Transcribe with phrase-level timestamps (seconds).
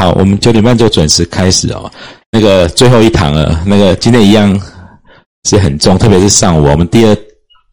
[0.00, 1.92] 好，我们九点半就准时开始哦。
[2.30, 4.58] 那个最后一堂了，那个今天一样
[5.44, 7.14] 是很重，特别是上午，我们第二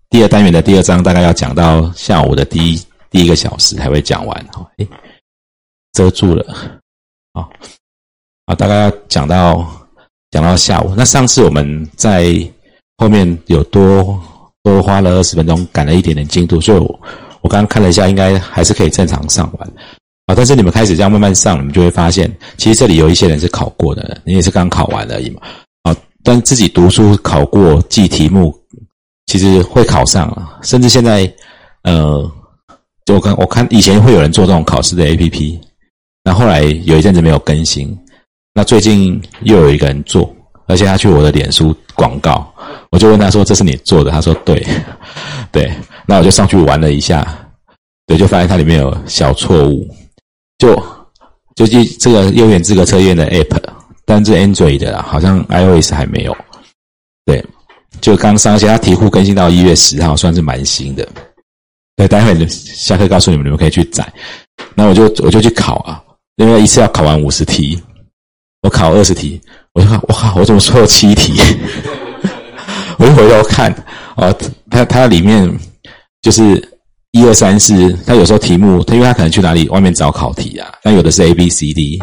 [0.10, 4.70] 第二单元的第二章大概要讲到下午的第一第一个小时才会讲完哈。
[4.76, 4.88] 诶，
[5.94, 6.54] 遮住了，
[7.32, 7.48] 啊
[8.48, 9.66] 啊，大概要讲到
[10.30, 10.94] 讲到下午。
[10.98, 12.36] 那上次我们在
[12.98, 14.22] 后面有多
[14.64, 17.00] 多花了二十分钟赶了一点点进度，所以我
[17.40, 19.74] 我刚刚看了一下，应该还是可以正常上完。
[20.28, 20.36] 啊！
[20.36, 25.42] 但是你们开始这样慢慢上，你们就会发现，其实这里有一些人是考过的，你也是刚考完而已嘛。
[25.84, 25.96] 啊！
[26.22, 28.54] 但自己读书考过记题目，
[29.26, 30.60] 其实会考上啊。
[30.62, 31.34] 甚至现在，
[31.84, 32.30] 呃，
[33.06, 35.60] 就我看我看以前会有人做这种考试的 A P P，
[36.24, 37.98] 那后来有一阵子没有更新，
[38.54, 40.30] 那最近又有一个人做，
[40.68, 42.54] 而且他去我的脸书广告，
[42.92, 44.62] 我就问他说：“这是你做的？”他说：“对，
[45.54, 45.72] 对。”
[46.06, 47.26] 那我就上去玩了一下，
[48.06, 49.88] 对，就发现它里面有小错误。
[50.58, 50.76] 就
[51.56, 53.62] 就这这个幼园资格测验的 App，
[54.06, 56.36] 但是 Android 的好像 iOS 还没有。
[57.26, 57.44] 对，
[58.02, 61.08] 就刚上线，它题库更新到一月十号，算是蛮新的。
[61.96, 64.08] 对，待会下课告诉你们，你们可以去载。
[64.74, 66.02] 那我就我就去考啊，
[66.38, 67.82] 因为一次要考完五十题，
[68.62, 69.42] 我考二十题，
[69.74, 71.34] 我就看哇，我怎么错七题？
[72.98, 73.72] 我一回头看
[74.16, 74.34] 啊，
[74.70, 75.52] 它它里面
[76.22, 76.77] 就是。
[77.18, 82.00] 一二三四，他有时候题目，他因为他可能去哪里外面找考题啊，那有的是 A B C D，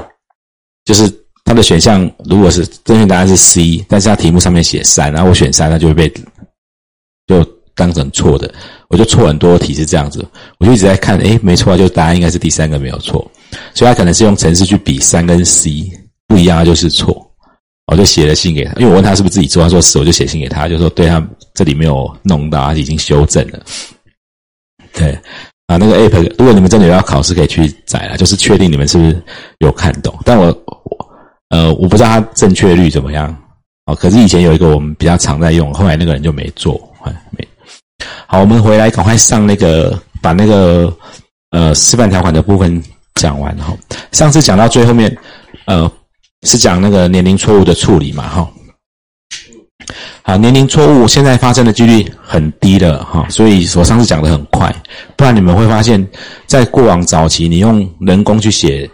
[0.84, 1.08] 就是
[1.44, 6.12] 他的选项如果是正确答案是 C，但是他题目上面写三，然后我选三，那就会被
[7.28, 8.52] 就当成错的，
[8.88, 10.26] 我就错很多题是这样子，
[10.58, 13.30] 我就一直在看，诶，没错，就答案应该是第三个没有错，
[13.72, 15.92] 所以他可能是用程式去比三跟 C
[16.26, 17.24] 不一样，就是错，
[17.86, 23.60] 我就写了信给他，因为我问他是不是自己做，他说是，我就写信给他，就说对他这里没有弄到，他已经修正了。
[24.94, 25.12] 对，
[25.66, 29.22] 啊，那个 app，如果你们真的要考试，可以去载了，就是确定你们是不是
[29.58, 30.16] 有看懂。
[30.24, 31.08] 但我我
[31.50, 33.36] 呃，我不知道它正确率怎么样
[33.86, 33.94] 哦。
[33.94, 36.80] 可是以前有一个我们比较常在用，后来那个人就没做，
[37.36, 37.46] 没。
[38.26, 40.96] 好，我们回来赶快上那个，把那个
[41.50, 42.82] 呃示范条款的部分
[43.16, 43.76] 讲完哈。
[44.12, 45.14] 上次讲到最后面，
[45.66, 45.90] 呃，
[46.42, 48.48] 是讲那个年龄错误的处理嘛，哈。
[50.26, 54.74] 好，年龄错误现在发生的几率很低了哈，所以我上次讲的很快，
[55.16, 56.02] 不然你们会发现，
[56.46, 58.90] 在过往早期，你用人工去写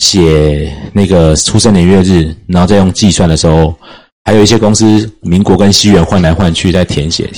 [0.00, 3.72] 写那个出生年月日，然后再用计算的时候，
[4.24, 7.30] 还有一些公司民国跟西元换来换去在填写，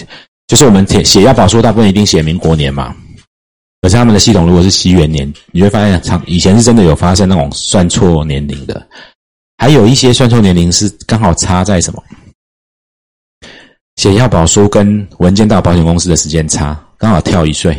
[0.46, 2.96] 就是我们填写要保书，大部分一定写民国年嘛，
[3.82, 8.88] 可是他们的系统如果是西元年，你会发现以前是真的有发生那种算错年龄的，
[9.58, 12.02] 还有一些算错年龄是刚好差在什么？
[13.98, 17.76] 写要保书跟文件到保险公司的时间差，刚好跳一岁。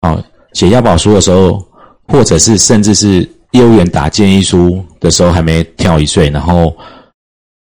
[0.00, 0.22] 哦，
[0.54, 1.64] 写要保书的时候，
[2.08, 3.20] 或者是甚至是
[3.52, 6.76] 业务员打建议书的时候还没跳一岁，然后，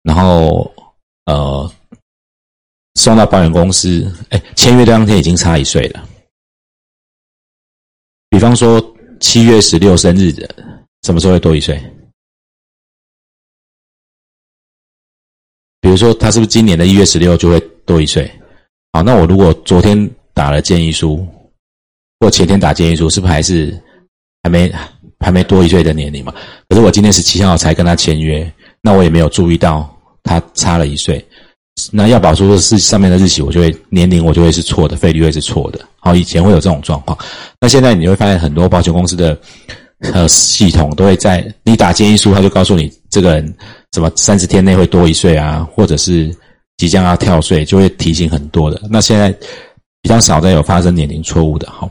[0.04, 0.72] 然后
[1.26, 1.72] 呃，
[2.94, 6.08] 送到保险公司，哎，签约当天已经差一岁了。
[8.30, 8.80] 比方说
[9.20, 10.48] 七月十六生日的，
[11.02, 11.82] 什么时候会多一岁？
[15.82, 18.32] 比如说，他是不是今年的一月十六就会多一岁？
[18.94, 21.28] 好，那我如果昨天打了建议书，
[22.20, 23.76] 或前天打建议书，是不是还是
[24.44, 24.72] 还没
[25.20, 26.32] 还没多一岁的年龄嘛？
[26.70, 28.50] 可是我今天十七号才跟他签约，
[28.80, 29.90] 那我也没有注意到
[30.22, 31.26] 他差了一岁。
[31.92, 35.80] 那要保书是上面的日期，我就会年龄我就会是错的，费率会是错的。
[36.00, 37.18] 好，以前会有这种状况，
[37.60, 39.36] 那现在你会发现很多保险公司的
[40.14, 43.56] 呃系统都会在你打建议书，他就告诉你这个人。
[43.94, 46.36] 什么三十天内会多一岁啊，或者是
[46.78, 48.82] 即将要跳税，就会提醒很多的。
[48.90, 49.32] 那现在
[50.02, 51.90] 比较少再有发生年龄错误的，好，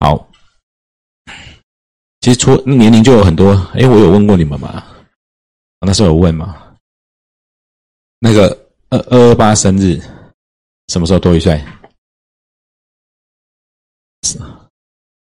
[0.00, 0.28] 好。
[2.20, 4.82] 其实错年龄就有很多，哎，我有问过你们吗？
[5.80, 6.74] 那时候有问吗？
[8.18, 8.48] 那个
[8.88, 10.00] 二二二八生日
[10.88, 11.62] 什么时候多一岁？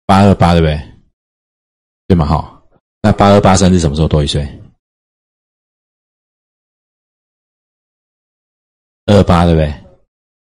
[0.06, 0.77] 八二八对不对？
[2.09, 2.27] 对吗？
[2.27, 2.60] 好，
[3.00, 4.58] 那八二八生日什么时候多一岁？
[9.09, 9.75] 二八对不对？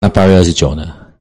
[0.00, 1.14] 那八月二十九呢？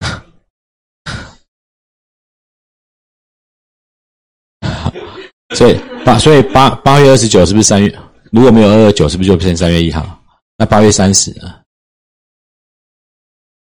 [5.56, 7.92] 所以八，所以八八月二十九是不是三月？
[8.30, 10.22] 如果没有二二九，是不是就变成三月一号？
[10.56, 11.60] 那八月三十呢？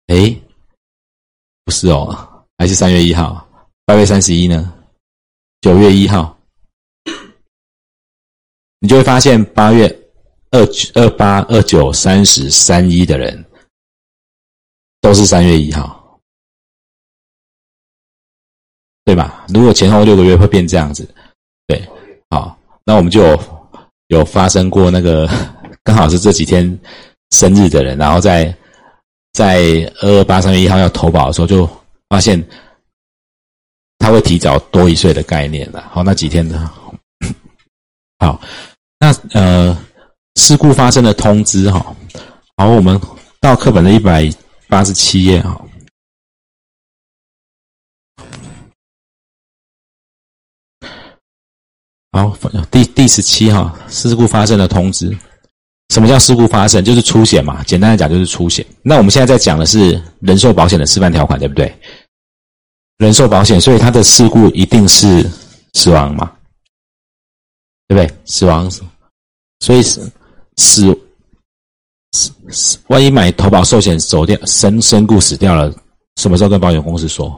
[0.07, 0.35] 哎，
[1.63, 3.47] 不是哦，还是三月一号？
[3.85, 4.73] 八月三十一呢？
[5.61, 6.35] 九月一号？
[8.79, 10.01] 你就会发现八月。
[10.55, 13.45] 二二八二九三十三一的人，
[15.01, 16.01] 都是三月一号。
[19.03, 19.45] 对吧？
[19.49, 21.07] 如果前后六个月会变这样子，
[21.67, 21.87] 对，
[22.31, 23.39] 好，那我们就有
[24.07, 25.29] 有发生过那个
[25.83, 26.79] 刚好是这几天
[27.29, 28.51] 生日的人，然后在
[29.33, 29.61] 在
[30.01, 31.69] 二二八三月一号要投保的时候，就
[32.09, 32.43] 发现
[33.99, 35.87] 他会提早多一岁的概念了。
[35.91, 36.73] 好，那几天呢，
[38.17, 38.41] 好，
[38.99, 39.84] 那呃，
[40.35, 41.95] 事故发生的通知哈，
[42.57, 42.99] 好，我们
[43.39, 44.29] 到课本的一百
[44.67, 45.61] 八十七页哈。
[52.11, 52.37] 好，
[52.69, 55.17] 第第十七哈，事故发生的通知。
[55.89, 56.83] 什么叫事故发生？
[56.83, 57.63] 就是出险嘛。
[57.63, 58.65] 简单的讲，就是出险。
[58.81, 61.73] 那我们现在在讲的是人寿保险的示范条款，对不对？
[62.97, 65.29] 人寿保险，所以它的事故一定是
[65.73, 66.35] 死亡嘛，
[67.87, 68.17] 对不对？
[68.25, 68.69] 死亡，
[69.59, 69.81] 所以
[70.57, 70.97] 死
[72.11, 75.73] 死死，万一买投保寿险走掉，身身故死掉了，
[76.15, 77.29] 什么时候跟保险公司说？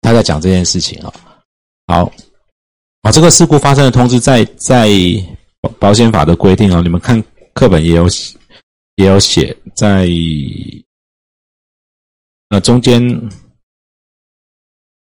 [0.00, 1.12] 他在讲这件事情啊。
[1.86, 2.12] 好。
[3.02, 4.88] 啊，这个事故发生的通知在在
[5.78, 7.22] 保险法的规定哦，你们看
[7.54, 8.08] 课本也有
[8.96, 10.08] 也有写在
[12.48, 13.00] 呃中间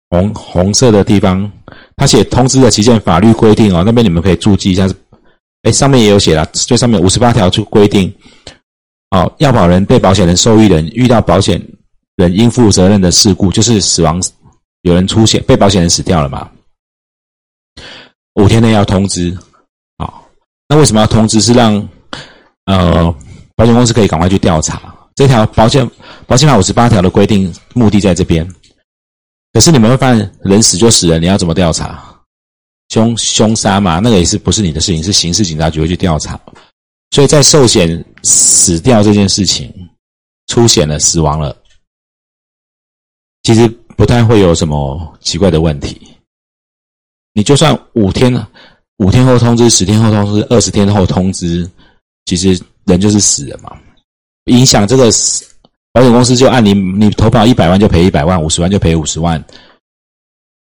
[0.09, 1.51] 红红色的地方，
[1.97, 4.89] 他写通知的期限法律规定哦，那边你们可以注记一下。
[5.63, 8.13] 哎，上面也有写了，最上面五十八条就规定，
[9.11, 11.63] 哦，要保人、被保险人、受益人遇到保险
[12.17, 14.23] 人应负责任的事故，就是死亡，
[14.83, 16.51] 有人出险，被保险人死掉了嘛。
[18.37, 19.37] 五天内要通知，
[19.99, 20.27] 好，
[20.69, 21.41] 那为什么要通知？
[21.43, 21.87] 是让
[22.65, 23.15] 呃
[23.55, 25.87] 保险公司可以赶快去调查这条保险
[26.27, 28.49] 保险法五十八条的规定，目的在这边。
[29.53, 32.10] 可是你们会发现，人死就死了，你要怎么调查？
[32.91, 36.39] 凶凶杀嘛，那个也是不是你的事情，是刑事警察局会去调查。
[37.13, 39.73] 所以在寿险死掉这件事情，
[40.49, 41.57] 出险了，死亡了，
[43.43, 43.67] 其实
[43.97, 46.01] 不太会有什么奇怪的问题。
[47.33, 48.33] 你就算五天，
[48.99, 51.69] 五天后通知，十天后通知，二十天后通知，
[52.27, 53.77] 其实人就是死了嘛。
[54.47, 55.09] 影响这个
[55.93, 59.43] 保险公司就按你你投保一百万就赔一百万，五十万就赔五十万，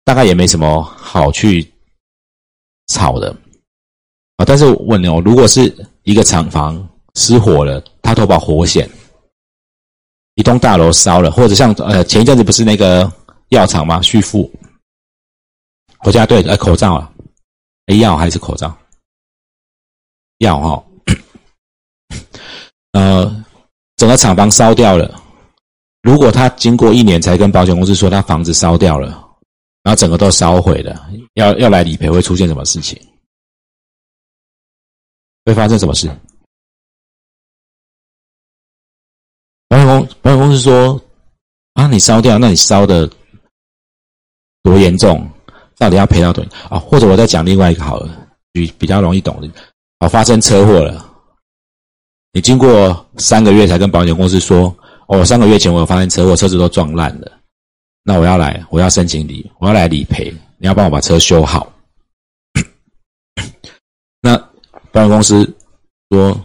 [0.05, 1.72] 大概也没什么好去
[2.89, 3.31] 吵的
[4.37, 4.45] 啊。
[4.45, 8.89] 但是我问你哦，如果是一个厂房失火了，他投保火险，
[10.35, 13.11] 一栋大楼烧了，或者像呃前一阵子不是那个
[13.49, 14.01] 药厂吗？
[14.03, 14.51] 续付。
[15.99, 17.13] 国家队，呃，口罩啊，
[17.87, 18.77] 药还是口罩？
[20.39, 20.85] 药哈，
[22.93, 23.45] 呃，
[23.97, 25.23] 整个厂房烧掉了。
[26.03, 29.22] 如果他经过一年才跟保险公司说他房子烧掉了，
[29.83, 33.01] 然后整个都烧毁了，要要来理赔，会出现什么事情？
[35.45, 36.09] 会发生什么事？
[39.69, 41.01] 保险公保险公司说
[41.73, 43.11] 啊，你烧掉，那你烧的
[44.63, 45.29] 多严重？
[45.79, 46.79] 到底要赔到多少啊？
[46.79, 49.49] 或者我再讲另外一个好了，比比较容易懂的。
[49.99, 51.13] 哦，发生车祸了，
[52.33, 54.73] 你经过三个月才跟保险公司说，
[55.09, 57.42] 哦，三个月前我有发生车祸，车子都撞烂了，
[58.05, 61.73] 那我要来，我要申请理，我要来理赔，你要帮我把车修好。
[64.21, 64.37] 那
[64.91, 65.57] 保险公司
[66.11, 66.39] 说，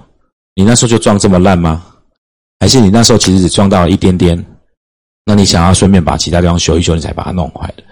[0.56, 1.83] 你那时候就撞这么烂吗？
[2.59, 4.44] 还是你那时候其实只撞到了一点点？
[5.25, 7.83] 那你想要顺便把其他地方修一修，你才把它弄坏的？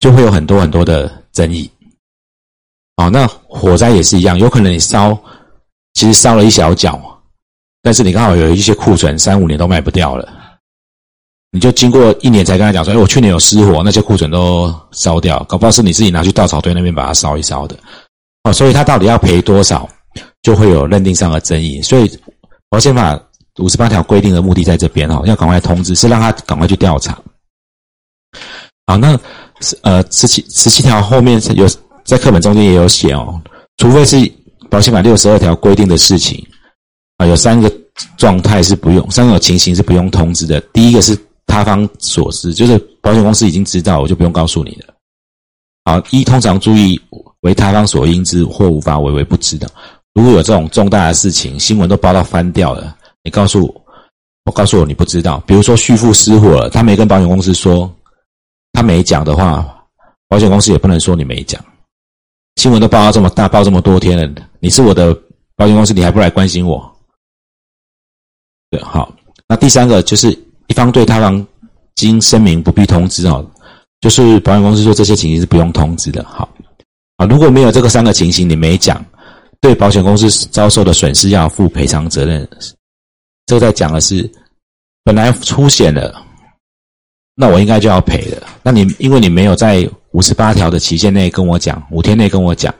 [0.00, 1.70] 就会有很多很多的争议，
[2.96, 5.16] 哦，那火灾也是一样，有可能你烧，
[5.92, 7.22] 其实烧了一小角，
[7.82, 10.39] 但是你刚好有一些库存，三五年都卖不掉了，
[11.52, 17.76] 你就经过一年才跟他讲说，哎，我去年有失火，那些库存都烧掉，搞不好是你自己拿去稻草堆那边把它烧一烧的，
[18.44, 19.88] 哦，所以他到底要赔多少，
[20.42, 22.10] 就会有认定上的争议，所以
[22.68, 23.20] 保险法
[23.58, 27.18] 五十八条规定的目的在这边哈，要赶快通知，是让他赶快去调查，
[28.86, 29.18] 好，那。
[29.82, 31.68] 呃，十七十七条后面有
[32.02, 33.38] 在课本中间也有写哦，
[33.76, 34.16] 除非是
[34.70, 36.42] 保险法六十二条规定的事情
[37.18, 37.70] 啊，有三个
[38.16, 40.58] 状态是不用，三种情形是不用通知的。
[40.72, 41.14] 第一个是
[41.50, 44.94] 他方所知，就是保险公司已经知道，我就不用告诉你了。
[45.84, 47.00] 好，一通常注意
[47.40, 49.68] 为他方所应知或无法为为不知的。
[50.14, 53.84] 如果有这种重大的事情，新闻都报到翻掉了，你告诉我，
[54.44, 57.92] 我告诉我你不知道，比如说续付失火了，他没跟保险公司说。
[58.72, 59.84] 他没讲的话，
[60.28, 61.62] 保险公司也不能说你没讲。
[62.54, 65.12] 新闻都报到这么大，报这么多天了，你是我的
[65.56, 66.80] 保险公司，你还不来关心我？
[68.70, 69.12] 对，好。
[69.48, 70.32] 那第三个就是
[70.70, 71.44] 一方对他方
[71.96, 73.44] 经声明不必通知哦，
[74.00, 76.24] 就是保险公司说这些情形是不用通知的。
[76.24, 76.48] 好，
[77.16, 79.04] 啊，如果没有这个三个情形，你没讲，
[79.60, 82.48] 对保险公司遭受的损失要负赔偿责任。
[83.46, 84.30] 这在讲的是
[85.02, 86.24] 本来出险了。
[87.34, 88.46] 那我应该就要赔了。
[88.62, 92.72] 那你因为你没有在五十八条的期限内跟我讲，五天内跟我讲，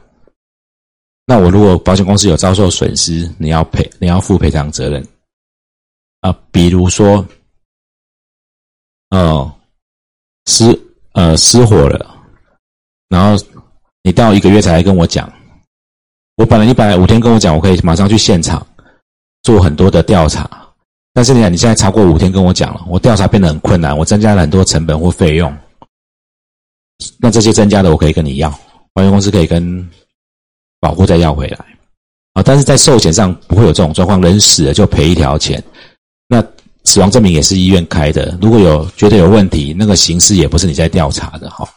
[1.27, 5.05] 那我如果保险公司有遭受损失，你要赔，你要负赔偿责任
[6.21, 6.33] 啊。
[6.53, 7.27] 比如说，
[9.11, 9.53] 哦，
[10.47, 10.81] 失
[11.13, 12.17] 呃失火了，
[13.09, 13.45] 然后
[14.03, 15.31] 你到一个月才来跟我讲，
[16.37, 18.67] 我本来一百五天跟我讲，我可以马上去现场
[19.43, 20.49] 做很多的调查。
[21.13, 25.55] 但是你看，你现在超过五天跟我讲了，我调查变得很困难，我增加了很多成本或费用。
[27.19, 28.49] 那这些增加的，我可以跟你要，
[28.93, 29.91] 保险公司可以跟
[30.79, 31.59] 保护再要回来
[32.35, 32.43] 啊。
[32.45, 35.63] 但是在寿险上不会有这种状况，人死了就赔一条钱。
[36.85, 41.69] 死亡证明也是医院开的，如果有觉得有问题，那个形式也不是你在调查的哈。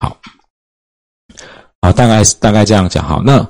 [0.00, 0.16] 好，
[1.82, 3.22] 好，大概大概这样讲哈。
[3.24, 3.46] 那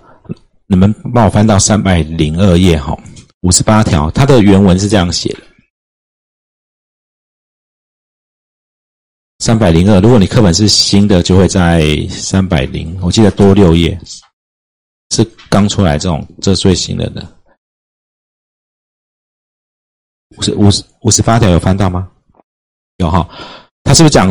[0.66, 2.96] 你们帮我翻到三百零二页哈。
[3.42, 5.40] 五十八条，它的原文是这样写的：
[9.38, 10.00] 三百零二。
[10.00, 12.98] 如果你课本是新的，就会在三百零。
[13.02, 13.98] 我记得多六页，
[15.10, 17.43] 是刚出来这种，这最新的的。
[20.36, 22.08] 五十五十五十八条有翻到吗？
[22.98, 23.28] 有哈。
[23.84, 24.28] 他是不是讲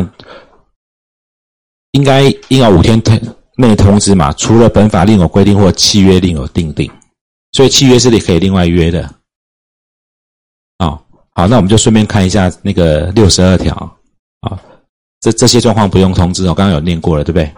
[1.92, 3.00] 应该应要五天
[3.56, 4.32] 内通知嘛？
[4.32, 6.90] 除了本法另有规定或契约另有定定。
[7.52, 9.08] 所以契约是你可以另外约的，
[10.78, 11.00] 啊，
[11.36, 13.72] 好，那我们就顺便看一下那个六十二条
[14.40, 14.60] 啊，
[15.20, 17.54] 这这些状况不用通知，我刚刚有念过了，对不对？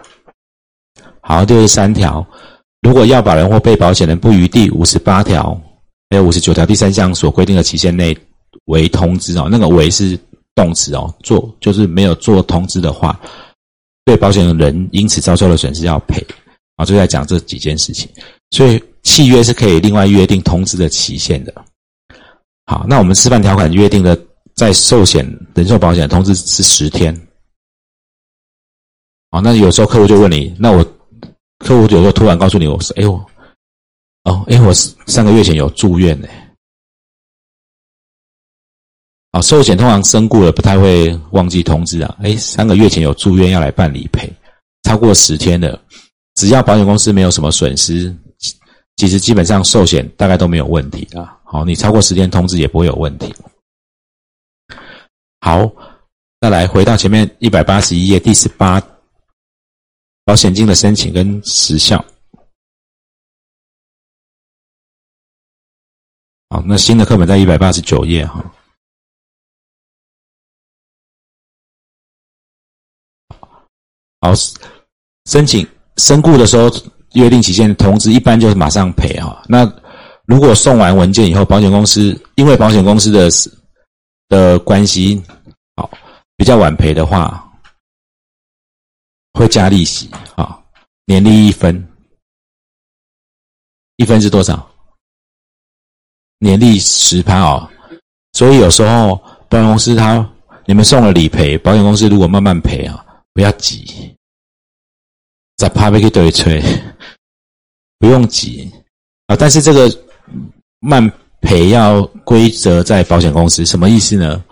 [1.21, 2.23] 好，六十三条，
[2.83, 5.59] 如果要保人或被保险人不于第五十八条
[6.11, 8.15] 还有五十九条第三项所规定的期限内
[8.67, 10.17] 为通知哦，那个为是
[10.55, 13.19] 动词哦，做就是没有做通知的话，
[14.05, 16.25] 被保险人因此遭受的损失要赔
[16.77, 18.09] 啊，就在讲这几件事情，
[18.51, 18.81] 所以。
[19.03, 21.53] 契约是可以另外约定通知的期限的。
[22.65, 24.19] 好，那我们示范条款约定的，
[24.53, 27.15] 在寿险人寿保险通知是十天。
[29.31, 30.83] 好，那有时候客户就问你，那我
[31.59, 33.25] 客户有时候突然告诉你，我说，哎我，
[34.25, 36.27] 哦，哎我三个月前有住院呢。
[39.37, 42.17] 好，寿险通常身故了不太会忘记通知啊。
[42.23, 44.27] 哎，三个月前有住院要来办理赔，
[44.81, 45.79] 超过十天的，
[46.33, 48.11] 只要保险公司没有什么损失。
[48.95, 51.39] 其实基本上寿险大概都没有问题啊。
[51.43, 53.31] 好，你超过十天通知也不会有问题。
[55.41, 55.71] 好，
[56.41, 58.81] 再来回到前面一百八十一页第十八，
[60.25, 62.03] 保险金的申请跟时效。
[66.49, 68.43] 好，那新的课本在一百八十九页哈。
[74.27, 74.41] 好，
[75.25, 75.67] 申请
[75.97, 76.69] 身故的时候。
[77.13, 79.41] 约定期限通知一般就是马上赔哈。
[79.47, 79.65] 那
[80.25, 83.29] 如果送完文件以后，保险公司因为保险公司的
[84.27, 85.23] 的关系，
[85.77, 85.89] 好
[86.35, 87.49] 比较晚赔的话，
[89.33, 90.59] 会加利息啊，
[91.05, 91.87] 年利一分，
[93.95, 94.69] 一分是多少？
[96.39, 97.67] 年利十趴哦。
[98.33, 99.15] 所以有时候
[99.49, 100.29] 保险公司他
[100.65, 103.03] 你们送了理赔，保险公司如果慢慢赔啊，
[103.33, 104.13] 不要急，
[105.57, 106.63] 在怕被给对吹。
[107.99, 108.71] 不用急
[109.25, 109.89] 啊，但是这个
[110.79, 111.11] 慢
[111.41, 114.43] 赔要规则在保险公司，什么意思呢？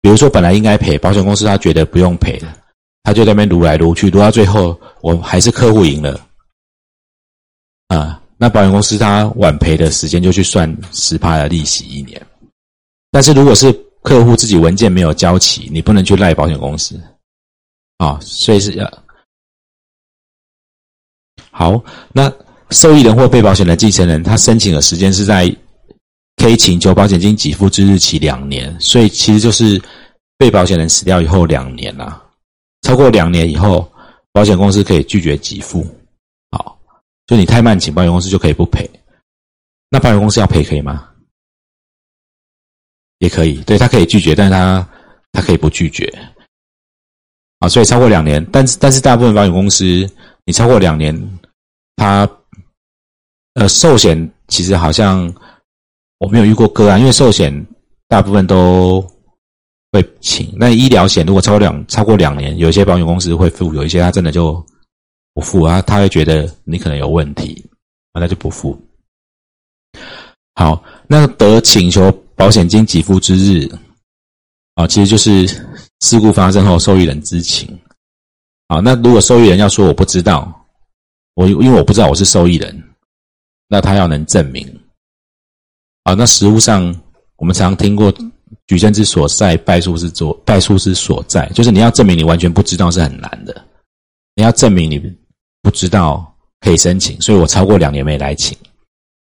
[0.00, 2.56] 比如说本来应该赔，保险公司他觉得不用赔了，
[3.02, 6.20] 他就在那边撸来撸去，撸到最后我还是客户赢了
[7.88, 8.22] 啊。
[8.36, 12.24] 那保险公司他晚赔的时间就去算十趴的利息一年。
[13.10, 17.00] 但是如果是客户自己文件没有交齐，你不能去赖保险公司
[17.98, 18.20] 啊。
[18.20, 19.03] 所以是要
[21.54, 21.82] 好
[22.12, 22.30] 那。
[22.70, 25.54] 受益人或被保险的继承人，他申请的时间是在
[26.36, 29.80] 可以请求保险金给付之日起两年，所以其实就是
[30.36, 32.20] 被保险人死掉以后两年啦。
[32.82, 33.88] 超过两年以后，
[34.32, 35.86] 保险公司可以拒绝给付。
[36.50, 36.76] 好，
[37.26, 38.90] 就你太慢请，保险公司就可以不赔。
[39.90, 41.08] 那保险公司要赔可以吗？
[43.18, 44.88] 也可以，对他可以拒绝，但是他
[45.32, 46.12] 他可以不拒绝。
[47.60, 49.84] 啊，所以超过两年，但是但是大部分保险公司，
[50.44, 51.14] 你超过两年，
[51.96, 52.28] 他。
[53.56, 55.32] 呃，寿险其实好像
[56.18, 57.54] 我没有遇过个案，因为寿险
[58.08, 59.00] 大部分都
[59.92, 60.52] 会请。
[60.56, 64.54] 那医疗险如果超两超过两年，有些保险公司会付，有一些他真的就
[65.34, 67.64] 不付啊，他会觉得你可能有问题，
[68.10, 68.76] 啊那就不付。
[70.56, 73.70] 好，那得请求保险金给付之日
[74.74, 75.46] 啊，其实就是
[76.00, 77.78] 事故发生后受益人知情。
[78.68, 80.63] 好，那如果受益人要说我不知道，
[81.34, 82.82] 我因为我不知道我是受益人。
[83.66, 84.64] 那他要能证明
[86.04, 86.12] 啊？
[86.12, 86.94] 那实物上
[87.36, 88.12] 我们常听过
[88.66, 93.64] 举证之所在，败诉之所败诉之所在，就是你要证明你完全不知道是很难的。
[94.36, 95.00] 你要证明你
[95.62, 98.56] 不知道可以申请，所以我超过两年没来请。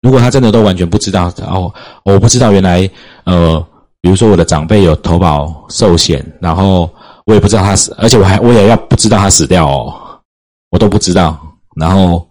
[0.01, 2.89] 如果他真的都完全不知道，哦，我不知道原来，
[3.25, 3.61] 呃，
[4.01, 6.89] 比如说我的长辈有投保寿险，然后
[7.27, 10.23] 我也不知道他死，而且我还我也要不知道他死掉哦，
[10.71, 11.50] 我都不知道。
[11.81, 12.29] 然后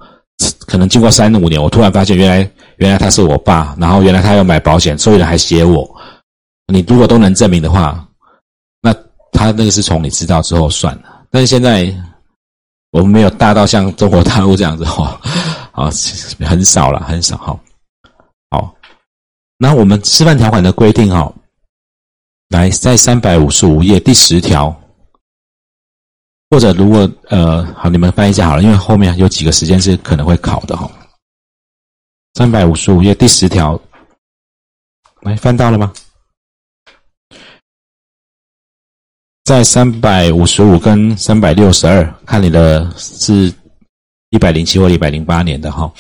[0.68, 5.90] 可能经过三五年，我突然发现原来原来他是我爸，然后原来他要买保险，受益人还写我。
[6.72, 8.08] 你如果都能证明的话，
[8.82, 8.94] 那
[9.32, 11.10] 他那个是从你知道之后算的。
[11.32, 11.92] 但是现在
[12.92, 15.20] 我们没有大到像中国大陆这样子哈。
[15.72, 15.90] 啊，
[16.46, 17.58] 很少了，很少哈。
[18.50, 18.76] 好，
[19.58, 21.32] 那我们示范条款的规定哈，
[22.50, 24.76] 来在三百五十五页第十条，
[26.50, 30.90] 或者如果呃，好，你们翻一下好了，因为后面有几个时间是可能会考的哈。
[32.34, 33.80] 三百五十五页第十条，
[35.22, 35.94] 来翻到了吗？
[39.44, 43.54] 在三百五十五跟三百六十二，看你的是。
[44.32, 45.92] 一百零七或一百零八年的哈，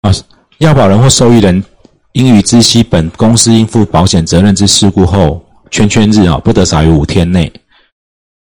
[0.00, 0.10] 啊，
[0.58, 1.64] 要保人或受益人
[2.14, 5.40] 应于知悉本公司应负保险责任之事故后，
[5.70, 7.48] 圈圈日啊，不得少于五天内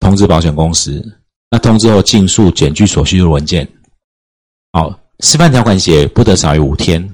[0.04, 1.02] 通知保险公司。
[1.50, 3.68] 那通知后尽速检具所需的文件。
[4.72, 7.08] 好，示范条款写不得少于五天。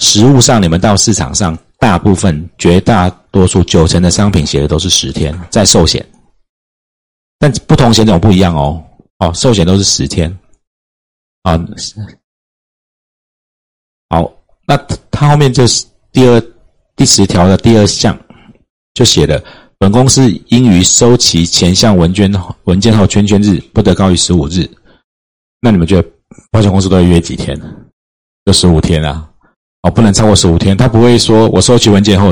[0.00, 6.04] 实物上，你们到市场上，大部分、绝大多数、九成的商品写的都是十天在寿险，
[7.38, 8.82] 但不同险种不一样哦。
[9.18, 10.36] 哦，寿险都是十天，
[11.42, 11.58] 啊，
[14.08, 14.32] 好，
[14.66, 14.76] 那
[15.10, 16.42] 它后面就是第二
[16.96, 18.18] 第十条的第二项，
[18.94, 19.40] 就写了，
[19.80, 22.30] 本公司应于收齐前项文件
[22.64, 24.68] 文件后圈圈日不得高于十五日。
[25.60, 26.08] 那你们觉得
[26.50, 27.60] 保险公司都要约几天？
[28.44, 29.28] 就十五天啊？
[29.82, 32.26] 哦，不能超过十五天，他不会说我收齐文件后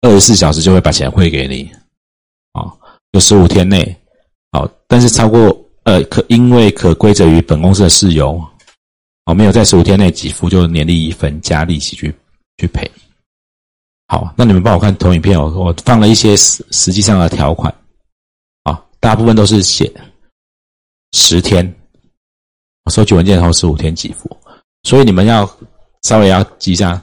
[0.00, 1.70] 二十四小时就会把钱汇给你，
[2.52, 2.66] 啊，
[3.12, 3.96] 就十五天内，
[4.50, 5.56] 好，但是超过。
[5.84, 8.38] 呃，可因为可归责于本公司的事由，
[9.24, 12.14] 哦，没有在十五天内给付，就年利一分加利息去
[12.58, 12.88] 去赔。
[14.10, 17.72] 好，那你们帮我看投影片，我我放了一些实实际上的条款，
[18.64, 19.88] 啊，大部分都是写
[21.12, 21.72] 十天，
[22.90, 24.28] 收取文件后十五天给付，
[24.82, 25.48] 所以你们要
[26.02, 27.00] 稍微要记一下，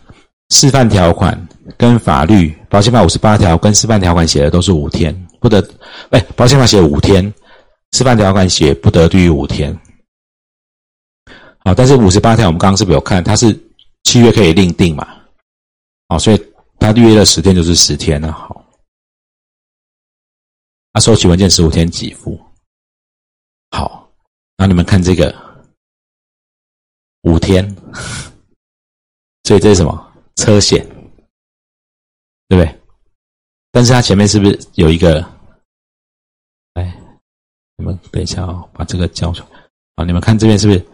[0.50, 5.66] 示范条款跟法律保险法五十八条跟示范条款写的都是五天，不得，
[6.10, 7.34] 哎，保险法写五天。
[7.94, 9.74] 示范条款写不得低于五天，
[11.60, 13.24] 好，但是五十八条我们刚刚是不是有看？
[13.24, 13.58] 它是
[14.04, 15.08] 契约可以另定嘛？
[16.10, 16.46] 好，所以
[16.88, 18.32] 他预约了十天就是十天了。
[18.32, 18.66] 好，
[20.94, 22.40] 他收取文件十五天给付。
[23.72, 24.10] 好，
[24.56, 25.36] 那你们看这个
[27.24, 27.70] 五天，
[29.44, 30.14] 所以这是什么？
[30.38, 30.82] 车险，
[32.48, 32.82] 对不对？
[33.70, 35.22] 但是它前面是不是有一个？
[36.76, 36.98] 哎
[37.76, 39.60] 你们等一下哦，把这个交出来。
[39.96, 40.88] 啊，你们看这边是不是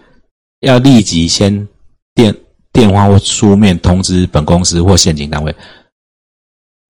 [0.62, 1.67] 要立即先
[2.15, 2.36] 电
[2.71, 5.56] 电话或书面通知本公司或现金单位？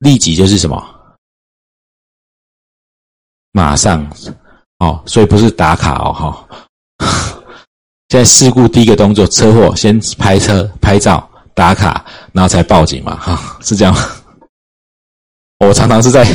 [0.04, 0.84] 立即就是什么？
[3.54, 4.06] 马上
[4.80, 6.48] 哦，所以不是打卡哦，哈。
[8.10, 14.02] 现在事故第一个动作，车祸先拍车拍照打卡，然后才报警嘛，哈，是这样吗。
[15.68, 16.26] 我常常是在。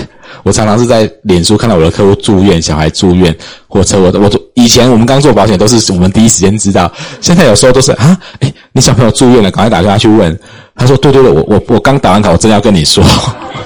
[0.44, 3.34] 我常常是在脸书看到我的客户住院，小孩住院
[3.66, 4.18] 或车祸。
[4.20, 10.38] 我以前我们刚做保险都是我们第一时间知道，现在有时候都是啊，哎，你小朋友住院了，赶快打电话去问。
[10.76, 13.02] 他说：对对对，我我我刚打完卡，我真要跟你说。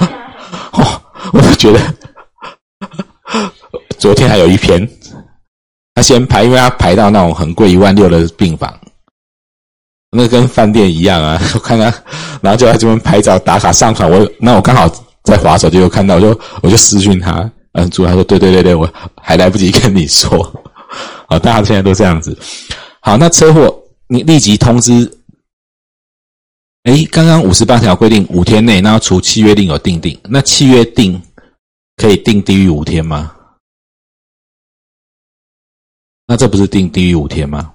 [0.72, 1.80] 哦，我就觉得
[3.98, 4.88] 昨天还有一篇，
[5.94, 8.72] 他先排，因为他排到那种很贵一万六的病房，
[10.10, 11.40] 那跟饭店一样啊。
[11.54, 11.92] 我看他，
[12.40, 14.10] 然后就在这边拍照打卡上传。
[14.10, 14.88] 我那我刚好。
[15.24, 20.28] 在滑手就有看到，我就我就私讯他，嗯，主他说对对对对，我还来不及跟你说，
[21.28, 22.36] 好，大家现在都这样子，
[23.00, 25.18] 好，那车祸你立即通知，
[26.82, 31.22] 哎，刚刚五十八条规定五天内，那除契约定有定定，那契约定
[31.96, 33.34] 可以定低于五天吗？
[36.26, 37.72] 那这不是定低于五天吗？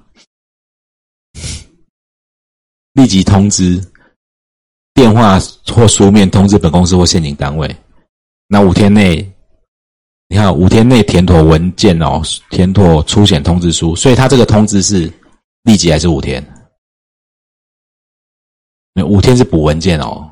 [2.93, 3.81] 立即通知。
[4.97, 7.75] 电话或书面通知本公司或现金单位，
[8.47, 9.17] 那五天内，
[10.27, 15.01] 你看五天内填妥文件哦，填妥出险通知书，所以他这个通知是
[15.61, 16.43] 立即还是五天？
[19.05, 20.27] 五天是补文件哦，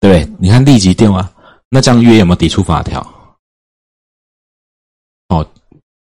[0.00, 0.36] 对不对？
[0.40, 1.32] 你看立即电话，
[1.68, 3.00] 那这样约有没有抵触法条？
[5.28, 5.48] 哦，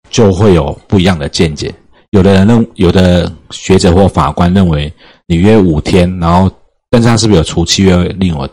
[0.09, 1.73] 就会有不一样的见解。
[2.09, 4.93] 有的人认，有的学者或法官认为，
[5.25, 6.53] 你约五天，然后。
[6.91, 8.47] 但是他是不是有除契约令我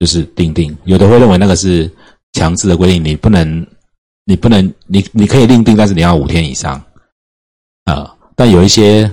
[0.00, 0.76] 就是定定？
[0.84, 1.88] 有的会认为那个是
[2.32, 3.66] 强制的规定，你不能，
[4.24, 6.82] 你不能，你你可以另定，但是你要五天以上
[7.84, 8.16] 啊。
[8.34, 9.08] 但有一些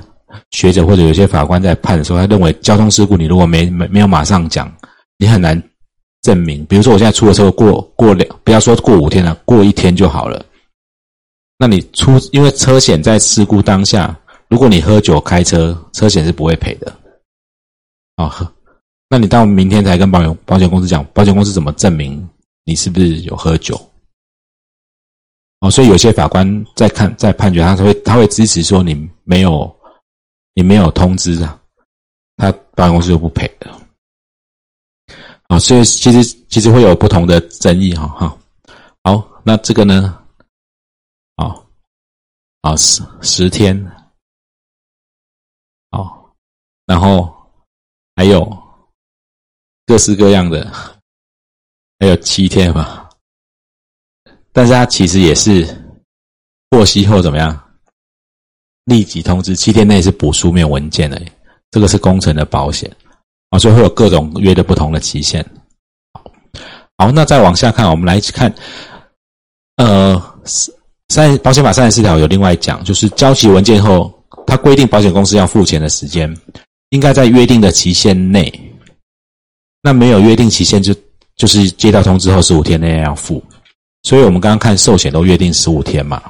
[0.52, 4.74] 学者或者有些法官在判的时候，他认为交通事故你如果没没没有马上讲，
[5.18, 5.62] 你很难
[6.22, 6.66] 证明。
[6.66, 10.46] 比如说我现在出了车过过两，不要说过五天了，过一天就好了。
[11.60, 14.18] 那你出因为车险在事故当下，
[14.48, 16.96] 如果你喝酒开车，车险是不会赔的。
[18.18, 18.54] 啊，喝，
[19.10, 22.28] 那你到明天才跟保险保险公司讲，保险公司怎么证明
[22.66, 23.80] 你是不是有喝酒？
[25.62, 29.80] 哦，所以有些法官在看在判决，他会他会支持说你没有
[30.54, 31.60] 你没有通知啊，
[32.36, 33.72] 他保险公司就不赔的。
[35.48, 38.38] 啊，所以其实其实会有不同的争议哈哈。
[39.04, 40.22] 好，那这个呢？
[41.36, 41.56] 啊
[42.62, 43.80] 啊十十天，
[45.92, 46.36] 好，
[46.86, 47.34] 然后
[48.18, 48.46] 还有
[49.86, 50.70] 各式各样的，
[52.00, 53.08] 还有七天吧。
[54.52, 55.66] 但是他其实也是
[56.72, 57.58] 获悉后怎么样？
[58.86, 61.22] 立即通知七天内是补书面文件的，
[61.70, 62.90] 这个是工程的保险
[63.50, 65.46] 啊，所以会有各种约的不同的期限。
[66.98, 68.52] 好，那再往下看，我们来看，
[69.76, 70.40] 呃，
[71.10, 74.12] 三保险法三十四条有另外讲，就是交齐文件后，
[74.48, 76.36] 它规定保险公司要付钱的时间，
[76.90, 78.52] 应该在约定的期限内。
[79.82, 80.94] 那没有约定期限，就
[81.36, 83.44] 就是接到通知后十五天内要付。
[84.04, 86.22] 所以我们刚刚看寿险都约定十五天嘛，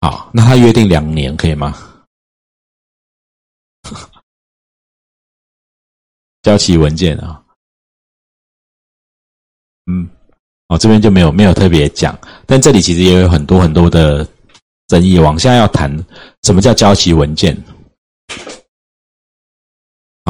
[0.00, 1.74] 好，那他约定两年可以吗？
[6.42, 7.42] 交齐文件啊，
[9.86, 10.08] 嗯，
[10.68, 14.26] 哦，这边就没有没有特别讲，但这里其实也有很多很多的
[14.88, 15.18] 争议。
[15.18, 15.90] 往下要谈
[16.42, 17.56] 什么叫交齐文件？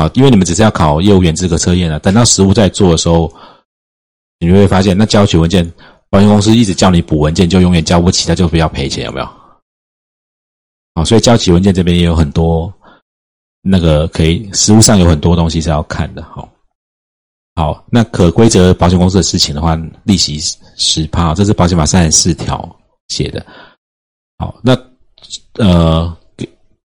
[0.03, 3.33] 啊，因为你们只是要考业务员资格测验了，等到实务在做的时候。
[4.45, 5.65] 你就会发现，那交齐文件，
[6.11, 9.29] 保险公司一直叫你补文件，就永远交不起，他就不要赔钱，有没有？
[10.97, 12.75] 好，所以交齐文件这边也有很多
[13.61, 16.25] 那个可以，实务上有很多东西是要看的。
[16.25, 16.49] 好，
[17.55, 20.41] 好，那可规则保险公司的事情的话，利息
[20.77, 22.69] 十趴，这是保险法三十四条
[23.11, 23.47] 写的。
[24.39, 24.77] 好，那
[25.55, 26.13] 呃，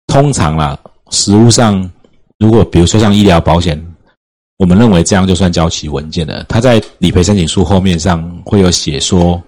[0.06, 0.78] 通常啦，
[1.10, 1.90] 实务上，
[2.40, 3.84] 如果比如说像医疗保险。
[4.60, 6.44] 我们认为这样就算交齐文件了。
[6.46, 9.40] 他在理赔申请书后面上会有写说，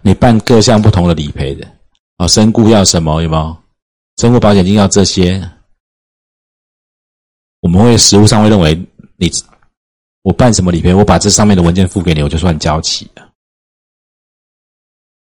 [0.00, 1.70] 你办各项不同的理赔的
[2.16, 3.54] 啊，身故要什么有没有？
[4.16, 5.46] 身故保险金要这些，
[7.60, 8.74] 我们会实务上会认为
[9.18, 9.30] 你
[10.22, 13.28] 我办什么理赔，我把这上面的文件付给你，我就算交齐了。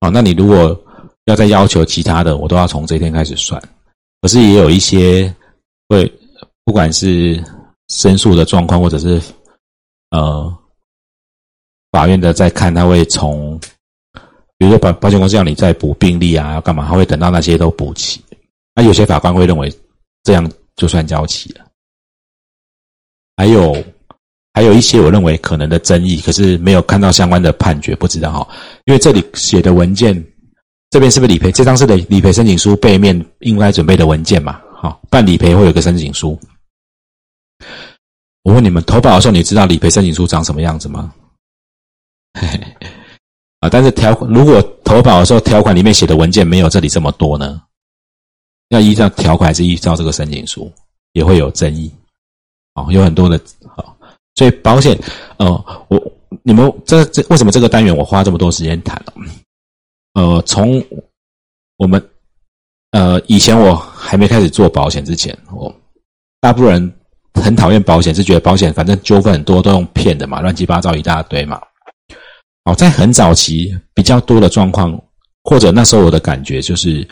[0.03, 0.79] 好，那你如果
[1.25, 3.59] 要再要求其他的，我都要从这一天开始算。
[4.21, 5.35] 可是也有一些
[5.89, 6.13] 会，
[6.65, 7.43] 不管是。
[7.89, 9.23] 申诉的状况，或者是
[10.11, 10.59] 呃，
[11.93, 13.57] 法院的在看，他会从，
[14.59, 16.85] 比如说保保险公司要你再补病历啊，要干嘛？
[16.85, 18.21] 他会等到那些都补齐。
[18.75, 19.73] 那有些法官会认为
[20.25, 21.65] 这样就算交齐了。
[23.37, 23.81] 还有
[24.53, 28.49] 还有一些我认为可能的争议，可是没有看到相关的判决，不知道哈。
[28.87, 30.13] 因为这里写的文件，
[30.91, 31.53] 这边是不是理赔？
[31.53, 34.61] 这张是的理赔申请书背面应该准备的文件嘛？
[34.79, 36.39] 好，办理赔会有个申请书。
[38.43, 41.13] 我问你们，投保的时候你知道理赔申请书长什么样子吗？
[42.35, 42.61] 嘿嘿
[43.61, 47.63] 啊，但是条款如果投保的时候条款里面写的文件没有这里这么多呢？
[48.69, 50.71] 要依照条款还是依照这个申请书，
[51.13, 51.91] 也会有争议。
[52.75, 53.41] 哦，有很多的，
[53.75, 53.97] 好，
[54.35, 54.97] 所以保险，
[55.39, 56.13] 呃，我
[56.43, 59.15] 你们这这为什么这个单元我花这么多时间谈了？
[60.13, 60.85] 呃，从
[61.79, 62.11] 我们
[62.93, 65.75] 呃以前我还没开始做保险之前，我
[66.41, 66.93] 大部分人。
[67.43, 71.61] 很讨厌保险，是觉得保险反正纠纷很多，都用骗的嘛，乱七八糟一大堆嘛。
[72.65, 74.99] 哦，在很早期比较多的状况，
[75.45, 77.07] 或者那时候我的感觉就是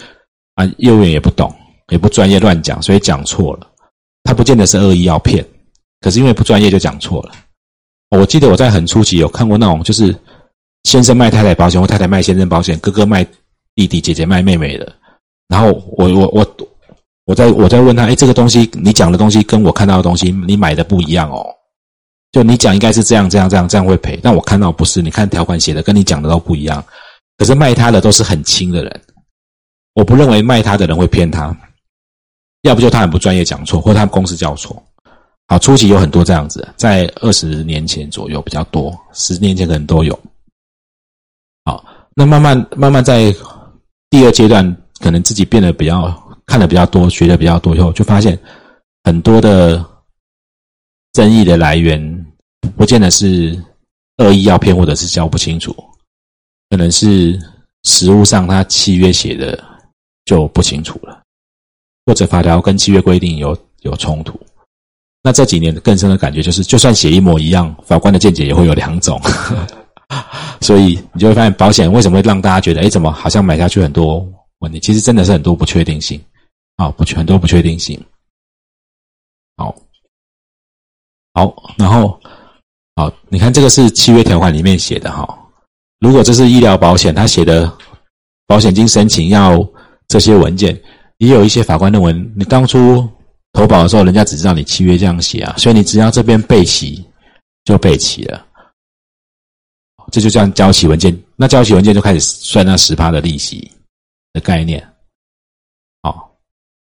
[0.54, 1.54] 啊，业务员也不懂，
[1.90, 3.70] 也不专业，乱讲，所以讲错了。
[4.22, 5.46] 他不见得是恶意要骗，
[6.00, 7.32] 可是因为不专业就讲错了。
[8.18, 10.16] 我记得我在很初期有看过那种，就是
[10.84, 13.22] 先生卖太太保险，或太太卖先生保险，哥哥卖
[13.74, 14.90] 弟弟，姐姐卖妹妹的。
[15.48, 16.56] 然后我我我。
[17.26, 21.42] 我在我在问他，哎，这个东西你讲的东西跟我看到的东西，你买的不一样哦。
[22.32, 26.84] 就你讲应该是这样这样这样这样会赔，但我看到不是，你看条款写的跟你讲的都不一样。
[27.38, 29.00] 可是卖他的都是很轻的人，
[29.94, 31.56] 我不认为卖他的人会骗他，
[32.60, 34.82] 要不就他很不专业讲错，或他们公司叫错。
[35.48, 40.12] 好，初期有很多这样子，在二十年前左右比较多，十年前可能都有。
[41.64, 41.82] 好，
[42.14, 43.34] 那慢慢慢慢在
[44.10, 46.20] 第二阶段，可能自己变得比较。
[46.46, 48.38] 看的比较多，学的比较多以后，就发现
[49.02, 49.82] 很多的
[51.14, 52.26] 争议的来源，
[52.76, 53.58] 不见得是
[54.18, 55.74] 恶意要骗，或者是交不清楚，
[56.68, 57.40] 可能是
[57.84, 59.58] 实物上他契约写的
[60.26, 61.22] 就不清楚了，
[62.04, 64.38] 或者法条跟契约规定有有冲突。
[65.22, 69.18] 那这几年更深的感觉就是，就算写一模一样，法官的见解也会有两种。
[70.60, 74.30] 所以你就会发现，保险为什么会让大家觉得，哎，怎么好像买下去很多
[74.64, 74.80] 问题？
[74.80, 76.20] 其实真的是很多不确定性，
[76.76, 78.02] 啊，不全都不确定性。
[79.56, 79.72] 好，
[81.34, 82.18] 好，然后，
[82.96, 85.24] 好，你看这个是契约条款里面写的哈。
[86.00, 87.72] 如果这是医疗保险，他写的
[88.46, 89.64] 保险金申请要
[90.08, 90.74] 这些文件，
[91.18, 93.08] 也有一些法官认为，你当初
[93.52, 97.04] 投保的时候，人家只知道你契约这样写啊，所以你只要这边备齐，
[97.64, 98.44] 就备齐了。
[100.12, 103.72] 这就叫交齐文件，那交齐文件就开始算那十趴的利息
[104.34, 104.86] 的概念。
[106.02, 106.30] 好，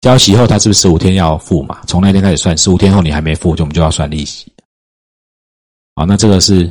[0.01, 1.81] 交期后他是不是十五天要付嘛？
[1.87, 4.51] 从那天开始算，十五天后你还没付，就我们就要算利息。
[5.95, 6.69] 好，那这个是，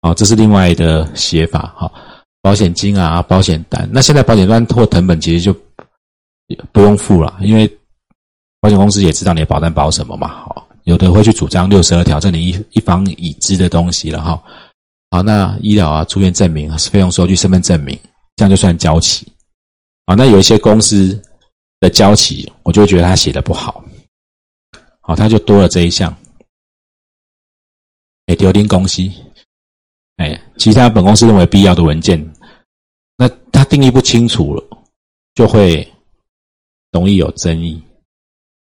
[0.00, 1.74] 哦，这是另外的写法。
[1.76, 1.92] 好，
[2.40, 3.86] 保险金啊，保险单。
[3.92, 5.52] 那现在保险单或成本其实就
[6.72, 7.70] 不用付了，因为
[8.60, 10.28] 保险公司也知道你的保单保什么嘛。
[10.28, 14.42] 好，有的会去主张六十二条，这里一一方已知的东西了哈。
[15.10, 17.98] 好，那医疗啊，住院证明、费用收据、身份证明，
[18.36, 19.30] 这样就算交期。
[20.06, 21.20] 好，那有一些公司
[21.80, 23.82] 的交期，我就觉得他写的不好。
[25.00, 26.14] 好，他就多了这一项，
[28.26, 29.02] 哎，丢丁公司，
[30.16, 32.22] 哎，其他本公司认为必要的文件，
[33.16, 34.62] 那他定义不清楚了，
[35.34, 35.86] 就会
[36.92, 37.82] 容易有争议。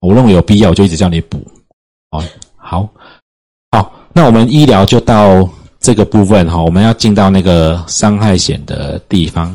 [0.01, 1.39] 我认为有必要，我就一直叫你补。
[2.11, 2.23] 哦，
[2.57, 2.89] 好，
[3.73, 5.49] 好，那我们医疗就到。
[5.79, 9.45] 这个部分哈，我们要进到那个伤害险的地方。